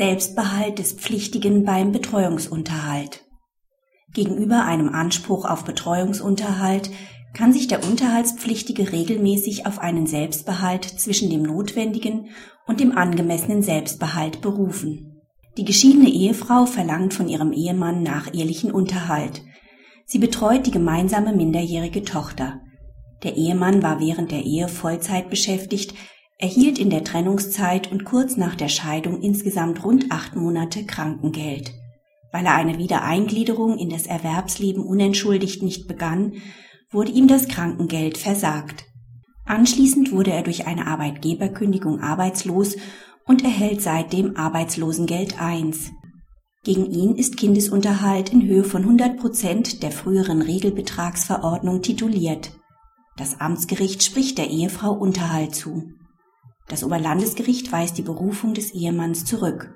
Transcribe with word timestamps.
Selbstbehalt 0.00 0.78
des 0.78 0.94
Pflichtigen 0.94 1.66
beim 1.66 1.92
Betreuungsunterhalt. 1.92 3.26
Gegenüber 4.14 4.64
einem 4.64 4.88
Anspruch 4.88 5.44
auf 5.44 5.64
Betreuungsunterhalt 5.64 6.90
kann 7.34 7.52
sich 7.52 7.68
der 7.68 7.84
Unterhaltspflichtige 7.84 8.92
regelmäßig 8.92 9.66
auf 9.66 9.78
einen 9.78 10.06
Selbstbehalt 10.06 10.86
zwischen 10.86 11.28
dem 11.28 11.42
notwendigen 11.42 12.30
und 12.66 12.80
dem 12.80 12.96
angemessenen 12.96 13.62
Selbstbehalt 13.62 14.40
berufen. 14.40 15.20
Die 15.58 15.66
geschiedene 15.66 16.08
Ehefrau 16.08 16.64
verlangt 16.64 17.12
von 17.12 17.28
ihrem 17.28 17.52
Ehemann 17.52 18.02
nach 18.02 18.32
ehelichen 18.32 18.72
Unterhalt. 18.72 19.42
Sie 20.06 20.18
betreut 20.18 20.64
die 20.64 20.70
gemeinsame 20.70 21.34
minderjährige 21.34 22.04
Tochter. 22.04 22.62
Der 23.22 23.36
Ehemann 23.36 23.82
war 23.82 24.00
während 24.00 24.30
der 24.30 24.44
Ehe 24.44 24.68
Vollzeit 24.68 25.28
beschäftigt, 25.28 25.92
erhielt 26.40 26.78
in 26.78 26.88
der 26.90 27.04
Trennungszeit 27.04 27.92
und 27.92 28.04
kurz 28.04 28.36
nach 28.36 28.54
der 28.54 28.68
Scheidung 28.68 29.20
insgesamt 29.20 29.84
rund 29.84 30.10
acht 30.10 30.36
Monate 30.36 30.84
Krankengeld. 30.84 31.74
Weil 32.32 32.46
er 32.46 32.54
eine 32.54 32.78
Wiedereingliederung 32.78 33.76
in 33.78 33.90
das 33.90 34.06
Erwerbsleben 34.06 34.82
unentschuldigt 34.82 35.62
nicht 35.62 35.86
begann, 35.86 36.34
wurde 36.90 37.12
ihm 37.12 37.28
das 37.28 37.48
Krankengeld 37.48 38.16
versagt. 38.18 38.86
Anschließend 39.44 40.12
wurde 40.12 40.32
er 40.32 40.42
durch 40.42 40.66
eine 40.66 40.86
Arbeitgeberkündigung 40.86 42.00
arbeitslos 42.00 42.76
und 43.26 43.44
erhält 43.44 43.82
seitdem 43.82 44.36
Arbeitslosengeld 44.36 45.40
1. 45.40 45.90
Gegen 46.62 46.86
ihn 46.86 47.16
ist 47.16 47.36
Kindesunterhalt 47.36 48.32
in 48.32 48.46
Höhe 48.46 48.64
von 48.64 48.82
100 48.82 49.18
Prozent 49.18 49.82
der 49.82 49.90
früheren 49.90 50.42
Regelbetragsverordnung 50.42 51.82
tituliert. 51.82 52.52
Das 53.16 53.40
Amtsgericht 53.40 54.02
spricht 54.02 54.38
der 54.38 54.50
Ehefrau 54.50 54.92
Unterhalt 54.92 55.54
zu. 55.54 55.90
Das 56.70 56.84
Oberlandesgericht 56.84 57.72
weist 57.72 57.98
die 57.98 58.02
Berufung 58.02 58.54
des 58.54 58.70
Ehemanns 58.70 59.24
zurück. 59.24 59.74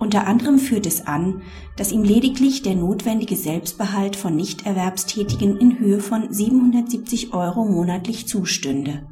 Unter 0.00 0.26
anderem 0.26 0.58
führt 0.58 0.84
es 0.84 1.06
an, 1.06 1.42
dass 1.76 1.92
ihm 1.92 2.02
lediglich 2.02 2.62
der 2.62 2.74
notwendige 2.74 3.36
Selbstbehalt 3.36 4.16
von 4.16 4.34
Nichterwerbstätigen 4.34 5.56
in 5.56 5.78
Höhe 5.78 6.00
von 6.00 6.32
770 6.32 7.32
Euro 7.32 7.64
monatlich 7.64 8.26
zustünde. 8.26 9.06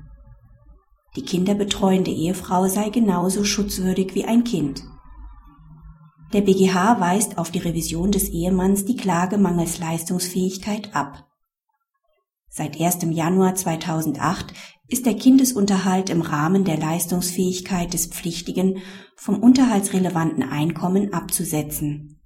Die 1.14 1.22
kinderbetreuende 1.22 2.10
Ehefrau 2.10 2.66
sei 2.66 2.88
genauso 2.88 3.44
schutzwürdig 3.44 4.16
wie 4.16 4.24
ein 4.24 4.42
Kind. 4.42 4.82
Der 6.32 6.40
BGH 6.40 6.98
weist 6.98 7.38
auf 7.38 7.52
die 7.52 7.60
Revision 7.60 8.10
des 8.10 8.30
Ehemanns 8.30 8.84
die 8.84 8.96
Klage 8.96 9.38
mangels 9.38 9.78
Leistungsfähigkeit 9.78 10.96
ab. 10.96 11.28
Seit 12.54 12.78
1. 12.78 12.98
Januar 13.12 13.54
2008 13.54 14.52
ist 14.86 15.06
der 15.06 15.14
Kindesunterhalt 15.14 16.10
im 16.10 16.20
Rahmen 16.20 16.64
der 16.64 16.76
Leistungsfähigkeit 16.76 17.94
des 17.94 18.08
Pflichtigen 18.08 18.82
vom 19.16 19.42
unterhaltsrelevanten 19.42 20.42
Einkommen 20.42 21.14
abzusetzen. 21.14 22.20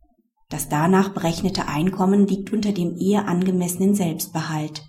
Das 0.49 0.69
danach 0.69 1.11
berechnete 1.11 1.69
Einkommen 1.69 2.27
liegt 2.27 2.53
unter 2.53 2.73
dem 2.73 2.97
eher 2.99 3.29
angemessenen 3.29 3.95
Selbstbehalt. 3.95 4.83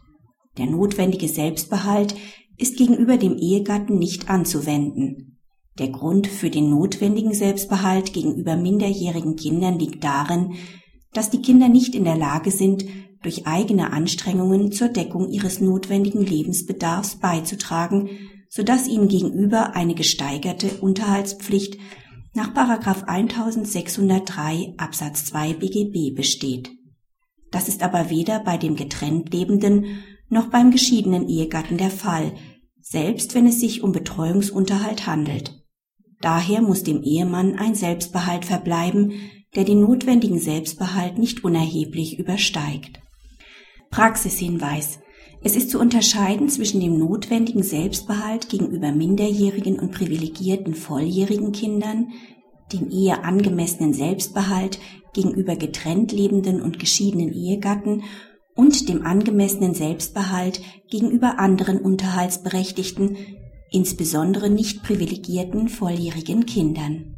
Der 0.58 0.66
notwendige 0.66 1.28
Selbstbehalt 1.28 2.16
ist 2.58 2.76
gegenüber 2.76 3.18
dem 3.18 3.38
Ehegatten 3.38 4.00
nicht 4.00 4.32
anzuwenden. 4.32 5.38
Der 5.78 5.90
Grund 5.90 6.26
für 6.26 6.50
den 6.50 6.72
notwendigen 6.72 7.36
Selbstbehalt 7.36 8.12
gegenüber 8.12 8.56
minderjährigen 8.56 9.36
Kindern 9.36 9.78
liegt 9.78 10.04
darin, 10.04 10.56
dass 11.14 11.30
die 11.30 11.42
Kinder 11.42 11.70
nicht 11.70 11.96
in 11.96 12.04
der 12.04 12.18
Lage 12.18 12.52
sind, 12.52 12.86
durch 13.24 13.48
eigene 13.48 13.94
Anstrengungen 13.94 14.72
zur 14.72 14.90
Deckung 14.90 15.30
ihres 15.30 15.60
notwendigen 15.60 16.26
Lebensbedarfs 16.26 17.16
beizutragen, 17.16 18.10
so 18.50 18.64
dass 18.64 18.88
ihnen 18.88 19.08
gegenüber 19.08 19.76
eine 19.76 19.96
gesteigerte 19.96 20.70
Unterhaltspflicht 20.82 21.78
nach 22.34 22.56
1603 22.56 24.74
Absatz 24.78 25.26
2 25.26 25.54
BGB 25.54 26.16
besteht. 26.16 26.72
Das 27.52 27.68
ist 27.68 27.82
aber 27.82 28.10
weder 28.10 28.40
bei 28.40 28.58
dem 28.58 28.76
getrennt 28.76 29.34
Lebenden 29.34 29.86
noch 30.30 30.48
beim 30.48 30.72
geschiedenen 30.72 31.28
Ehegatten 31.28 31.78
der 31.78 31.90
Fall, 31.90 32.34
selbst 32.82 33.34
wenn 33.34 33.48
es 33.48 33.60
sich 33.60 33.84
um 33.84 33.92
Betreuungsunterhalt 33.92 35.08
handelt. 35.08 35.64
Daher 36.22 36.62
muss 36.62 36.84
dem 36.84 37.04
Ehemann 37.04 37.56
ein 37.56 37.76
Selbstbehalt 37.76 38.46
verbleiben, 38.46 39.14
der 39.58 39.64
den 39.66 39.82
notwendigen 39.82 40.38
Selbstbehalt 40.38 41.18
nicht 41.18 41.44
unerheblich 41.44 42.20
übersteigt. 42.20 43.02
Praxishinweis. 43.90 45.00
Es 45.44 45.56
ist 45.56 45.72
zu 45.72 45.80
unterscheiden 45.80 46.48
zwischen 46.48 46.80
dem 46.80 47.00
notwendigen 47.00 47.64
Selbstbehalt 47.64 48.50
gegenüber 48.50 48.92
minderjährigen 48.92 49.80
und 49.80 49.92
privilegierten 49.92 50.76
volljährigen 50.76 51.54
Kindern, 51.54 52.10
dem 52.72 52.92
eher 52.92 53.26
angemessenen 53.26 53.94
Selbstbehalt 53.94 54.78
gegenüber 55.14 55.56
getrennt 55.56 56.12
lebenden 56.12 56.62
und 56.62 56.78
geschiedenen 56.78 57.34
Ehegatten 57.34 58.04
und 58.56 58.90
dem 58.90 59.08
angemessenen 59.08 59.74
Selbstbehalt 59.74 60.62
gegenüber 60.92 61.40
anderen 61.40 61.80
Unterhaltsberechtigten, 61.80 63.18
insbesondere 63.72 64.52
nicht 64.52 64.84
privilegierten 64.84 65.68
volljährigen 65.68 66.46
Kindern. 66.46 67.17